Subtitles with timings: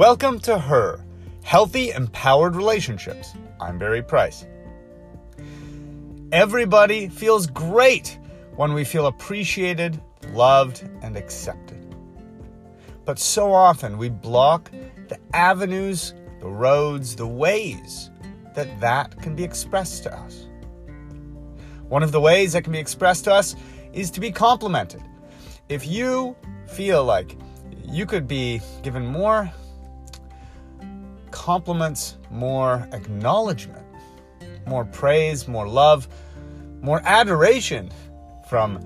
[0.00, 1.04] Welcome to Her
[1.42, 3.34] Healthy, Empowered Relationships.
[3.60, 4.46] I'm Barry Price.
[6.32, 8.18] Everybody feels great
[8.56, 10.00] when we feel appreciated,
[10.32, 11.94] loved, and accepted.
[13.04, 14.70] But so often we block
[15.08, 18.10] the avenues, the roads, the ways
[18.54, 20.46] that that can be expressed to us.
[21.90, 23.54] One of the ways that can be expressed to us
[23.92, 25.02] is to be complimented.
[25.68, 26.36] If you
[26.66, 27.36] feel like
[27.84, 29.52] you could be given more
[31.50, 33.84] compliments, more acknowledgement,
[34.68, 36.06] more praise, more love,
[36.80, 37.90] more adoration
[38.48, 38.78] from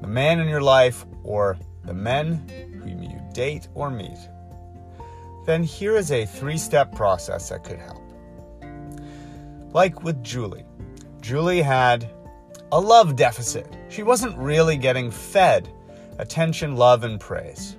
[0.00, 2.26] the man in your life or the men
[2.82, 4.16] whom you date or meet,
[5.44, 8.02] then here is a three step process that could help.
[9.74, 10.64] Like with Julie,
[11.20, 12.10] Julie had
[12.72, 13.68] a love deficit.
[13.90, 15.68] She wasn't really getting fed
[16.18, 17.76] attention, love, and praise.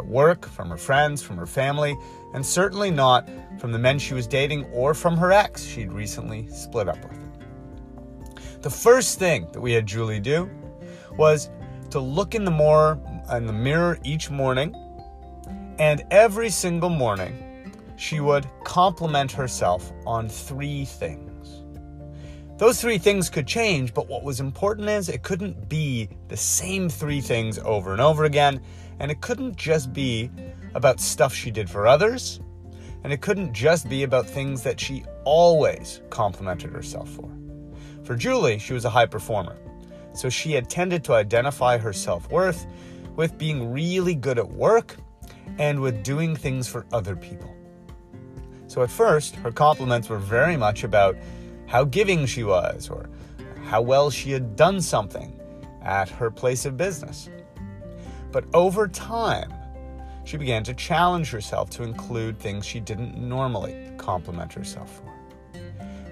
[0.00, 1.94] At work, from her friends, from her family,
[2.32, 6.48] and certainly not from the men she was dating or from her ex she'd recently
[6.48, 8.62] split up with.
[8.62, 10.48] The first thing that we had Julie do
[11.18, 11.50] was
[11.90, 12.98] to look in the mirror
[13.30, 14.74] in the mirror each morning
[15.78, 21.62] and every single morning she would compliment herself on three things.
[22.56, 26.88] Those three things could change, but what was important is it couldn't be the same
[26.88, 28.62] three things over and over again,
[29.00, 30.30] and it couldn't just be
[30.74, 32.38] about stuff she did for others,
[33.02, 37.28] and it couldn't just be about things that she always complimented herself for.
[38.04, 39.56] For Julie, she was a high performer,
[40.12, 42.66] so she had tended to identify her self worth
[43.16, 44.96] with being really good at work
[45.58, 47.54] and with doing things for other people.
[48.66, 51.16] So at first, her compliments were very much about
[51.66, 53.08] how giving she was or
[53.64, 55.38] how well she had done something
[55.82, 57.30] at her place of business.
[58.32, 59.52] But over time,
[60.24, 65.12] she began to challenge herself to include things she didn't normally compliment herself for.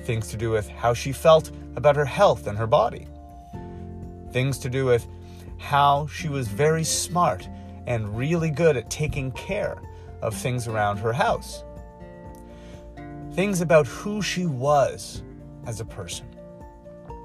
[0.05, 3.07] Things to do with how she felt about her health and her body.
[4.33, 5.07] Things to do with
[5.59, 7.49] how she was very smart
[7.87, 9.77] and really good at taking care
[10.23, 11.63] of things around her house.
[13.33, 15.23] Things about who she was
[15.67, 16.27] as a person.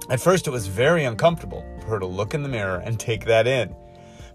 [0.09, 3.25] At first, it was very uncomfortable for her to look in the mirror and take
[3.25, 3.73] that in.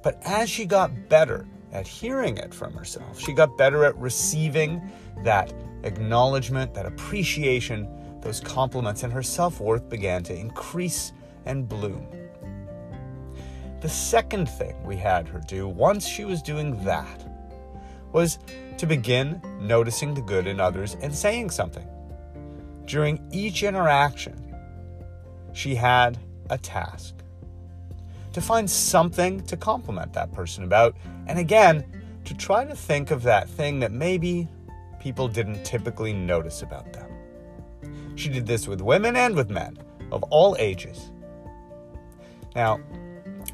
[0.02, 3.20] But as she got better at hearing it from herself.
[3.20, 4.90] She got better at receiving
[5.22, 7.88] that acknowledgement, that appreciation,
[8.20, 11.12] those compliments, and her self worth began to increase
[11.44, 12.06] and bloom.
[13.80, 17.24] The second thing we had her do once she was doing that
[18.12, 18.38] was
[18.78, 21.86] to begin noticing the good in others and saying something.
[22.86, 24.56] During each interaction,
[25.52, 26.18] she had
[26.50, 27.14] a task
[28.38, 30.96] to find something to compliment that person about.
[31.26, 31.84] And again,
[32.24, 34.48] to try to think of that thing that maybe
[35.00, 37.10] people didn't typically notice about them.
[38.16, 39.78] She did this with women and with men
[40.12, 41.10] of all ages.
[42.54, 42.80] Now,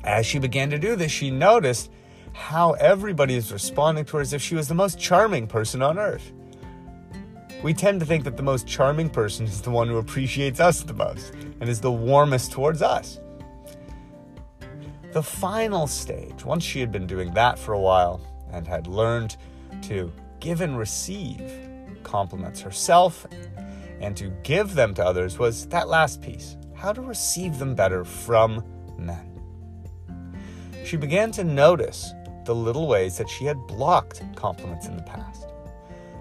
[0.04, 1.90] as she began to do this, she noticed
[2.32, 5.98] how everybody is responding to her as if she was the most charming person on
[5.98, 6.32] earth.
[7.62, 10.82] We tend to think that the most charming person is the one who appreciates us
[10.82, 13.20] the most and is the warmest towards us.
[15.14, 18.20] The final stage, once she had been doing that for a while
[18.50, 19.36] and had learned
[19.82, 21.40] to give and receive
[22.02, 23.24] compliments herself
[24.00, 28.04] and to give them to others, was that last piece how to receive them better
[28.04, 28.64] from
[28.98, 29.40] men.
[30.84, 32.12] She began to notice
[32.44, 35.46] the little ways that she had blocked compliments in the past.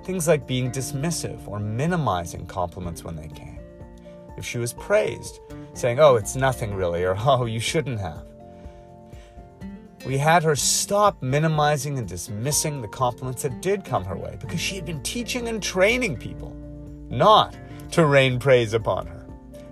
[0.04, 3.60] Things like being dismissive or minimizing compliments when they came.
[4.38, 5.40] If she was praised,
[5.74, 8.28] saying, oh, it's nothing really, or oh, you shouldn't have.
[10.06, 14.60] We had her stop minimizing and dismissing the compliments that did come her way because
[14.60, 16.56] she had been teaching and training people
[17.10, 17.56] not
[17.92, 19.26] to rain praise upon her,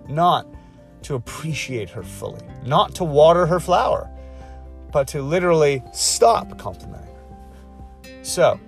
[0.07, 0.47] not
[1.03, 4.09] to appreciate her fully, not to water her flower,
[4.93, 8.23] but to literally stop complimenting her.
[8.23, 8.59] So,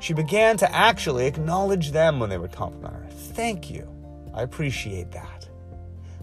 [0.00, 3.10] she began to actually acknowledge them when they would compliment her.
[3.10, 3.88] Thank you.
[4.34, 5.48] I appreciate that.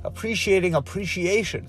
[0.04, 1.68] Appreciating appreciation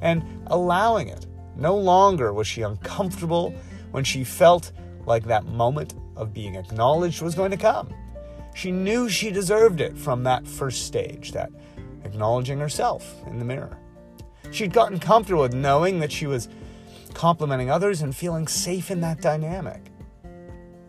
[0.00, 1.26] and allowing it
[1.56, 3.54] no longer was she uncomfortable
[3.90, 4.72] when she felt
[5.06, 7.92] like that moment of being acknowledged was going to come.
[8.54, 11.50] She knew she deserved it from that first stage, that
[12.04, 13.78] acknowledging herself in the mirror.
[14.50, 16.48] She'd gotten comfortable with knowing that she was
[17.14, 19.90] complimenting others and feeling safe in that dynamic.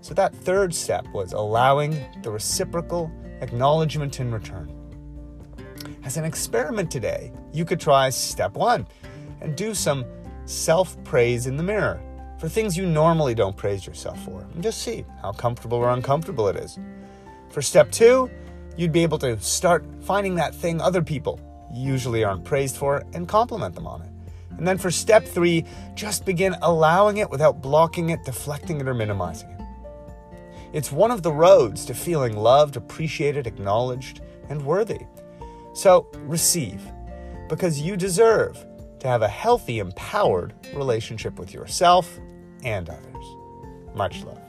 [0.02, 4.74] So, that third step was allowing the reciprocal acknowledgement in return.
[6.04, 8.86] As an experiment today, you could try step one
[9.40, 10.04] and do some
[10.46, 12.02] self praise in the mirror
[12.40, 16.48] for things you normally don't praise yourself for and just see how comfortable or uncomfortable
[16.48, 16.78] it is.
[17.50, 18.30] For step two,
[18.76, 21.40] you'd be able to start finding that thing other people
[21.72, 24.10] usually aren't praised for and compliment them on it.
[24.58, 28.94] And then for step three, just begin allowing it without blocking it, deflecting it, or
[28.94, 29.62] minimizing it.
[30.74, 35.00] It's one of the roads to feeling loved, appreciated, acknowledged, and worthy.
[35.74, 36.82] So receive,
[37.48, 38.66] because you deserve
[39.04, 42.20] to have a healthy, empowered relationship with yourself
[42.64, 43.26] and others.
[43.94, 44.40] Much love.